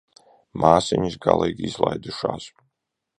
[0.63, 2.49] Māsiņas galīgi izlaidušās.